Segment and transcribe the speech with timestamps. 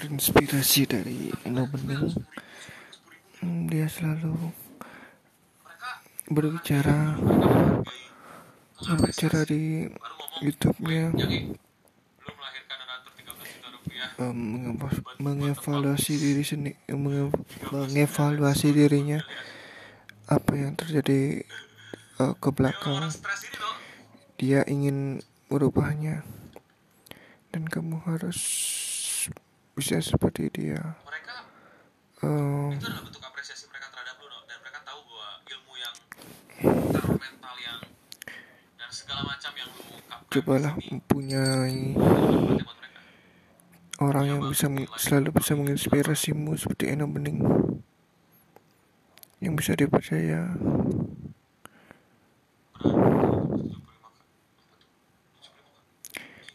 [0.00, 2.16] terinspirasi dari Eno Bening
[3.44, 4.32] hmm, dia selalu
[6.32, 7.20] berbicara
[8.80, 9.92] berbicara di
[10.40, 11.12] YouTube-nya.
[14.16, 14.72] Um,
[15.20, 16.80] mengevaluasi diri sendiri
[17.68, 19.20] mengevaluasi dirinya.
[20.24, 21.44] Apa yang terjadi
[22.24, 23.12] uh, ke belakang.
[24.40, 25.20] Dia ingin
[25.52, 26.24] merubahnya.
[27.52, 28.40] Dan kamu harus
[29.80, 30.76] bisa seperti dia.
[32.20, 35.94] Uh, itu adalah bentuk apresiasi mereka terhadap lu dan mereka tahu bahwa ilmu yang
[37.16, 37.80] mental yang
[38.76, 39.96] dan segala macam yang lu
[40.28, 41.96] cobalah mempunyai
[44.04, 44.68] orang yang bisa
[45.00, 47.40] selalu bisa menginspirasimu seperti Eno Bening.
[49.40, 50.52] Yang bisa dipercaya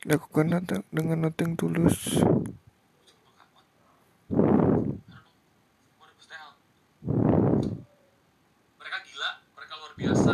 [0.05, 0.61] lakukan
[0.93, 2.21] dengan noting tulus
[8.77, 10.33] mereka gila mereka luar biasa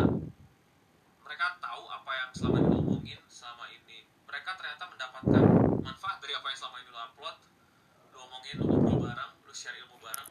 [1.27, 5.43] mereka tahu apa yang selama ini ngomongin selama ini mereka ternyata mendapatkan
[5.83, 7.37] manfaat dari apa yang selama ini lo upload
[8.15, 10.30] lo omongin lo ngobrol bareng lo share ilmu bareng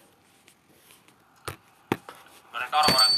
[2.51, 3.13] mereka orang-orang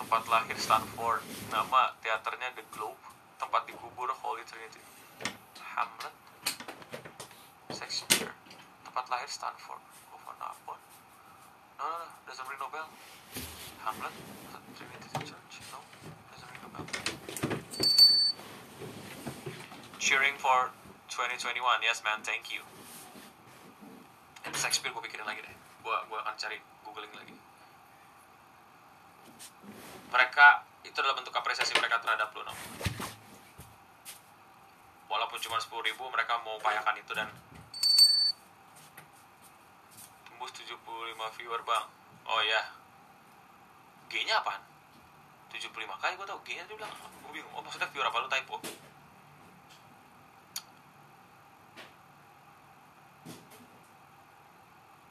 [0.00, 1.20] tempat lahir Stanford.
[1.52, 3.00] Nama teaternya The Globe.
[3.36, 4.80] Tempat dikubur Holy Trinity.
[5.60, 6.14] Hamlet.
[7.72, 8.32] Shakespeare.
[8.88, 9.80] Tempat lahir Stanford.
[10.12, 10.80] Over Napon
[11.82, 12.08] no no no.
[12.24, 12.88] Doesn't ring no bell?
[13.84, 14.14] Hamlet.
[14.76, 15.54] Trinity Church.
[15.72, 15.80] No.
[16.32, 16.86] Doesn't ring no bell?
[20.00, 20.72] Cheering for
[21.08, 22.24] 2021 yes man.
[22.24, 22.64] Thank you.
[24.52, 25.54] Shakespeare gue pikirin lagi deh.
[25.82, 27.41] Gue gue akan cari googling lagi
[30.12, 32.54] mereka itu adalah bentuk apresiasi mereka terhadap lu no
[35.12, 37.28] walaupun cuma 10 ribu mereka mau upayakan itu dan
[40.24, 40.74] tembus 75
[41.38, 41.86] viewer bang.
[42.26, 42.64] Oh ya
[44.08, 44.58] G nya apaan
[45.52, 45.70] 75
[46.00, 46.90] kali gue tau G nya dia bilang.
[47.28, 47.52] Gue bingung.
[47.52, 48.28] Oh maksudnya viewer apa lu?
[48.32, 48.56] Typo.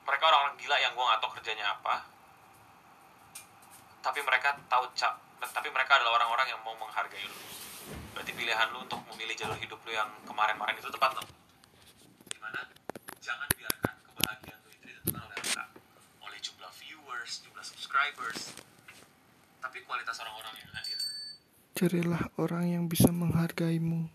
[0.03, 2.10] Mereka orang-orang gila yang gue gak tau kerjanya apa
[4.41, 5.13] mereka tahu cak
[5.53, 7.37] tapi mereka adalah orang-orang yang mau menghargai lu.
[8.17, 11.29] Berarti pilihan lu untuk memilih jalur hidup lu yang kemarin-kemarin itu tepat loh
[12.25, 12.57] di mana
[13.21, 15.65] jangan biarkan kebahagiaan lu itu ditentukan oleh angka
[16.25, 18.57] oleh jumlah viewers jumlah subscribers
[19.61, 20.97] tapi kualitas orang-orang yang hadir.
[21.77, 24.09] Carilah orang yang bisa menghargaimu.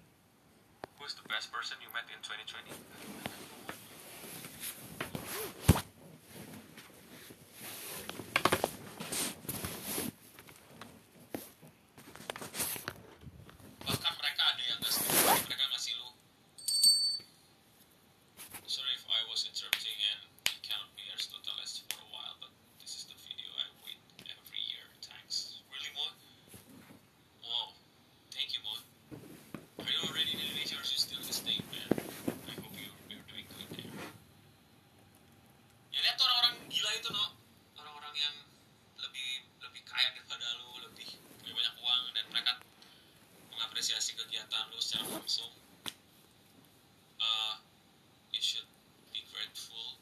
[0.98, 2.74] Who's the best person you met in 2020
[13.86, 16.10] bahkan mereka ada yang nggak setuju mereka ngasih lu
[18.66, 20.20] sorry if I was interrupting and
[20.50, 22.50] it cannot be Aristoteles for a while but
[22.82, 26.06] this is the video I wait every year thanks really Mo
[27.46, 27.72] wow
[28.34, 28.74] thank you Mo
[29.86, 31.90] are you already in Indonesia or are you still in the state man
[32.50, 33.90] I hope you're, you're doing good there
[35.94, 37.26] ya lihat tuh orang-orang gila itu no
[37.78, 38.34] orang-orang yang
[38.98, 41.06] lebih lebih kaya daripada lu lebih
[41.38, 42.52] punya banyak uang dan mereka
[43.52, 45.48] mengapresiasi kegiatan lu secara langsung
[47.18, 47.54] uh,
[48.28, 48.68] you should
[49.08, 49.96] be grateful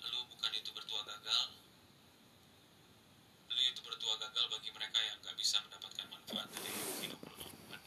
[0.00, 1.46] lu bukan youtuber tua gagal
[3.46, 6.70] lu youtuber tua gagal bagi mereka yang gak bisa mendapatkan manfaat dari
[7.04, 7.48] hidup lu no?
[7.72, 7.82] and,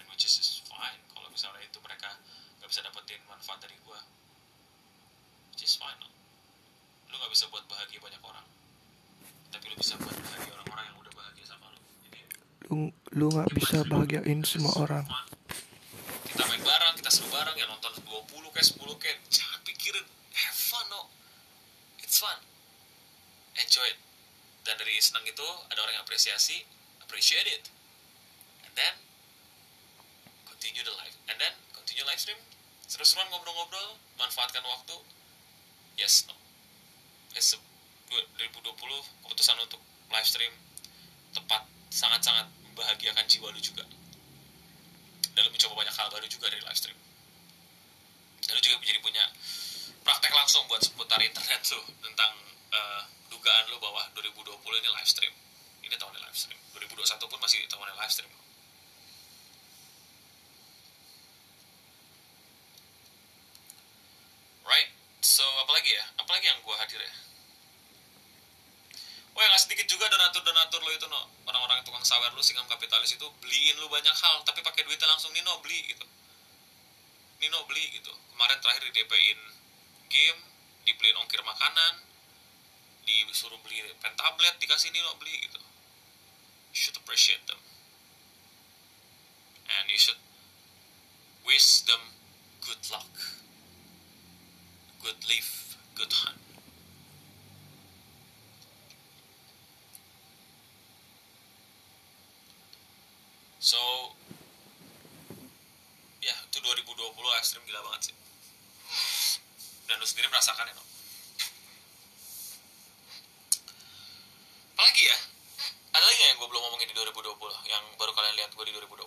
[0.00, 2.16] and which is is fine kalau misalnya itu mereka
[2.60, 4.00] gak bisa dapetin manfaat dari gua
[5.52, 6.08] which is fine no?
[7.08, 8.46] lu gak bisa buat bahagia banyak orang
[9.48, 12.20] tapi lu bisa buat bahagia orang-orang yang udah bahagia sama lu jadi
[12.68, 15.04] lu lu nggak bisa bahagiain semua orang.
[16.28, 19.18] Kita main bareng kita seru bareng ya nonton 20 kayak 10 kayak.
[19.32, 20.06] Jangan pikirin
[20.36, 21.08] have fun no.
[22.04, 22.36] It's fun.
[23.56, 23.98] Enjoy it.
[24.62, 26.62] Dan dari senang itu ada orang yang apresiasi
[27.00, 27.72] appreciate it.
[28.68, 28.94] And then
[30.44, 32.38] continue the live and then continue live stream.
[32.84, 34.96] Seru-seruan ngobrol-ngobrol manfaatkan waktu.
[35.96, 36.36] Yes no.
[37.32, 37.66] It's a-
[38.08, 38.72] 2020
[39.24, 40.52] keputusan untuk live stream
[41.36, 43.82] tepat sangat-sangat membahagiakan jiwa lu juga
[45.34, 46.98] dan lu mencoba banyak hal baru juga dari live stream
[48.46, 49.26] dan lu juga jadi punya
[50.48, 52.32] langsung buat seputar internet tuh tentang
[52.72, 54.48] eh, dugaan lu bahwa 2020
[54.80, 55.34] ini live stream.
[55.84, 56.56] Ini tahunnya live stream.
[56.72, 58.32] 2021 pun masih tahunnya live stream.
[64.64, 64.88] Right?
[65.20, 66.04] So, apalagi ya?
[66.16, 67.12] Apalagi yang gua hadir ya?
[69.36, 69.86] Oh ya nggak sedikit
[70.48, 74.40] donatur-donatur lo itu no orang-orang tukang sawer lu singam kapitalis itu beliin lu banyak hal
[74.48, 76.06] tapi pakai duitnya langsung Nino beli gitu.
[77.44, 78.12] Nino beli gitu.
[78.32, 79.40] Kemarin terakhir di DP-in
[80.08, 80.40] game
[80.88, 82.00] dibeliin ongkir makanan
[83.04, 85.60] disuruh beli pen tablet dikasih Nino beli gitu.
[86.72, 87.60] You should appreciate them.
[89.68, 90.20] And you should
[91.44, 92.16] wish them
[92.64, 93.12] good luck.
[95.04, 95.68] Good life
[95.98, 96.38] good hunt
[103.58, 103.74] so
[106.22, 108.16] ya itu 2020 ekstrim gila banget sih
[109.90, 110.84] dan lu sendiri merasakan ya no?
[114.78, 115.18] apalagi ya?
[115.92, 117.36] Ada lagi yang gue belum ngomongin di 2020
[117.68, 119.04] yang baru kalian lihat gue di 2020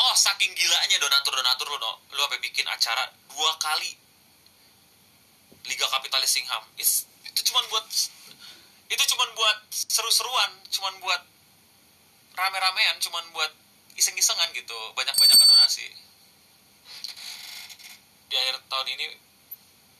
[0.00, 3.94] oh saking gilanya donatur donatur lo no lu apa bikin acara dua kali
[5.68, 6.64] Liga Kapitalis Singham?
[6.80, 7.86] It's- itu cuman buat
[8.90, 11.22] itu cuman buat seru-seruan cuman buat
[12.34, 13.52] rame-ramean cuman buat
[13.94, 14.78] iseng-isengan gitu.
[14.96, 16.09] Banyak-banyakan donasi
[18.30, 19.06] di akhir tahun ini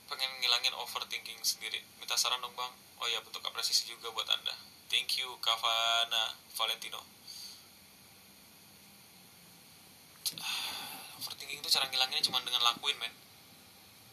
[0.07, 1.83] pengen ngilangin overthinking sendiri.
[1.99, 2.71] Minta saran dong bang.
[3.03, 4.55] Oh ya bentuk apresiasi juga buat anda.
[4.87, 7.03] Thank you Kavana Valentino.
[11.19, 13.11] Overthinking itu cara ngilanginnya cuma dengan lakuin men.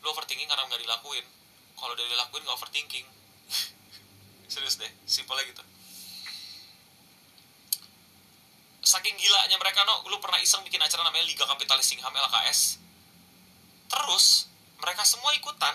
[0.01, 1.25] Lu overthinking karena nggak dilakuin.
[1.77, 3.05] Kalau udah dilakuin nggak overthinking.
[4.53, 5.61] Serius deh simpelnya gitu.
[8.81, 12.86] Saking gilanya mereka no lu pernah iseng bikin acara namanya Liga Kapitalis Singham LKS
[13.97, 14.45] terus
[14.77, 15.73] mereka semua ikutan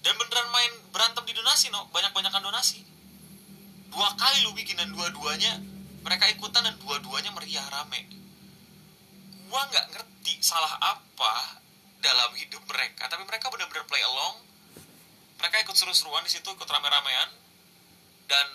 [0.00, 2.80] dan beneran main berantem di donasi no banyak banyakan donasi.
[3.92, 5.60] Dua kali lu bikin dan dua-duanya
[6.04, 8.04] mereka ikutan dan dua-duanya meriah rame.
[9.48, 11.60] Gua nggak ngerti salah apa
[12.04, 14.44] dalam hidup mereka tapi mereka bener-bener play along.
[15.40, 17.28] Mereka ikut seru-seruan di situ ikut rame-ramean.
[18.24, 18.46] Dan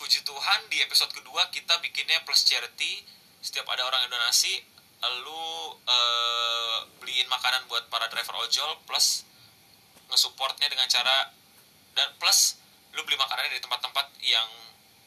[0.00, 3.04] puji Tuhan di episode kedua kita bikinnya plus charity.
[3.40, 4.52] Setiap ada orang yang donasi
[5.24, 5.40] lu
[5.80, 6.29] eh, beliin
[7.40, 9.24] makanan buat para driver ojol plus
[10.12, 11.32] ngesupportnya dengan cara
[11.96, 12.60] dan plus
[12.92, 14.48] lu beli makanannya dari tempat-tempat yang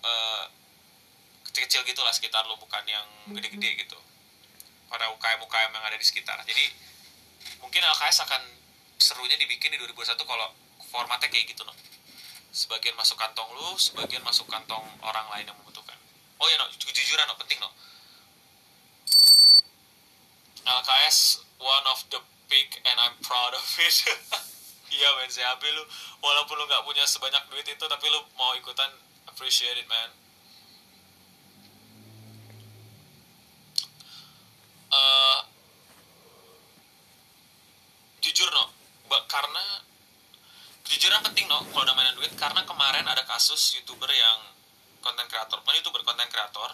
[0.02, 0.46] eh,
[1.46, 3.06] kecil-kecil gitu lah sekitar lu bukan yang
[3.38, 4.00] gede-gede gitu
[4.90, 6.66] pada UKM-UKM yang ada di sekitar jadi
[7.62, 8.42] mungkin LKS akan
[8.98, 10.50] serunya dibikin di 2021 kalau
[10.90, 11.74] formatnya kayak gitu no
[12.54, 15.98] sebagian masuk kantong lu, sebagian masuk kantong orang lain yang membutuhkan.
[16.38, 17.74] Oh ya, no, kejujuran no, penting no.
[20.64, 22.20] LKS one of the
[22.52, 23.98] big and I'm proud of it.
[24.94, 25.82] Iya men, CHB lu,
[26.22, 28.94] walaupun lu nggak punya sebanyak duit itu, tapi lu mau ikutan,
[29.26, 30.10] appreciate it man.
[34.94, 35.40] Eh,
[38.22, 38.70] jujur no,
[39.26, 39.82] karena
[40.86, 44.40] kejujuran penting no kalau udah mainan duit karena kemarin ada kasus youtuber yang
[45.02, 46.70] konten kreator bukan youtuber konten kreator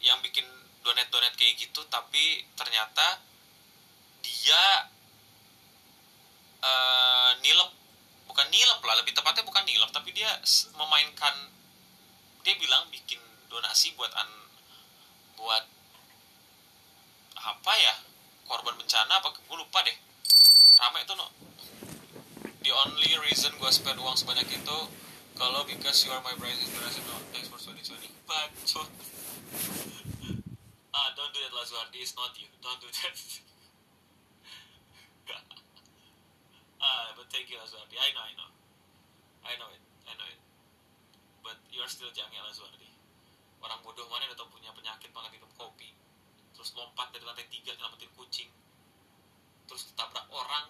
[0.00, 0.46] yang bikin
[0.80, 3.20] donat donat kayak gitu tapi ternyata
[4.44, 4.64] dia
[6.60, 7.70] eh nilep.
[8.28, 10.28] Bukan nilep lah lebih tepatnya bukan nilep tapi dia
[10.76, 11.32] memainkan
[12.44, 14.28] dia bilang bikin donasi buat an
[15.40, 15.64] buat
[17.40, 17.94] apa ya?
[18.44, 19.96] Korban bencana apa gue lupa deh.
[20.76, 21.32] Rame itu no
[22.60, 24.78] the only reason gue spend uang sebanyak itu
[25.36, 28.88] kalau because you are my bride inspiration no thanks for 2020 bacot.
[30.94, 32.46] Ah don't do that Lazuardi it's not you.
[32.62, 33.14] Don't do that
[36.84, 38.50] ah but thank you Lazuardi I know I know.
[39.44, 40.40] I know it I know it.
[41.40, 42.88] But you are still jangan Lazuardi
[43.64, 45.88] orang bodoh mana udah tau punya penyakit malah minum kopi
[46.52, 48.50] terus lompat dari lantai tiga nyelamatin kucing
[49.64, 50.68] terus ditabrak orang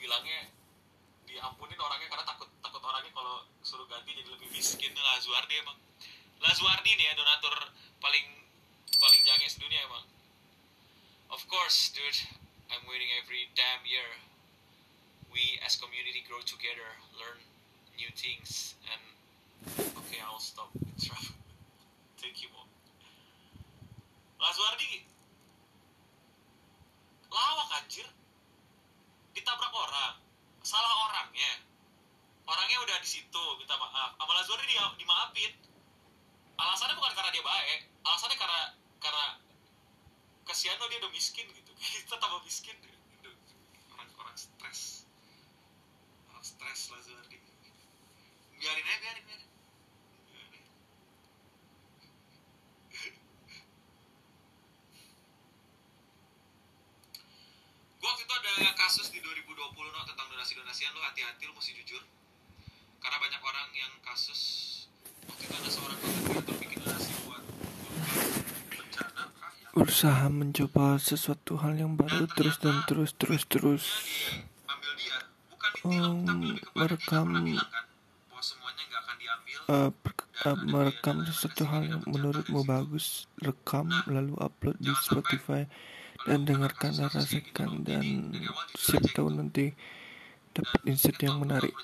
[0.00, 0.48] bilangnya
[1.28, 5.76] diampunin orangnya karena takut takut orangnya kalau suruh ganti jadi lebih miskin lah Lazuardi emang
[6.40, 7.54] Lazuardi nih ya donatur
[8.00, 8.26] paling
[8.96, 10.04] paling jange sedunia emang
[11.28, 12.20] of course dude
[12.72, 14.08] I'm waiting every damn year.
[15.28, 16.86] We as community grow together
[17.20, 17.36] learn
[18.00, 19.02] new things and
[20.00, 20.72] okay I'll stop.
[22.22, 22.64] Thank you Mo
[24.40, 25.04] Lazuardi
[27.28, 28.08] lawak anjir.
[29.34, 30.22] Ditabrak orang.
[30.64, 31.52] Salah orangnya.
[32.48, 34.16] Orangnya udah di situ minta maaf.
[34.16, 35.52] Sama Lazuardi dia dimaafin.
[36.54, 37.80] Alasannya bukan karena dia baik.
[38.06, 38.60] Alasannya karena
[39.02, 39.26] karena
[40.44, 42.76] kasihan lo dia udah miskin gitu kita tambah miskin
[43.94, 45.04] anak stres.
[46.32, 47.38] Anak stres lah Zuardi
[48.64, 49.50] biarin aja biarin biarin.
[58.00, 59.52] Gua waktu itu ada kasus di 2020
[59.92, 60.92] no tentang donasi-donasian.
[60.96, 62.04] Lo hati-hati lo mesti jujur.
[63.00, 64.40] Karena banyak orang yang kasus
[65.24, 71.02] waktu itu ada seorang konten creator bikin donasi buat korban bencana kah yang Berusaha mencoba
[71.02, 73.84] sesuatu hal yang baru terus dan terus terus terus.
[75.82, 76.22] Um,
[76.54, 77.86] kita merekam kan
[79.66, 85.66] uh, per- uh, merekam sesuatu hal yang menurutmu bagus, rekam lalu upload di Spotify
[86.22, 88.32] dan dengarkan dan rasakan dan
[88.78, 89.74] siapa tahu nanti
[90.54, 91.74] dapat insight yang menarik.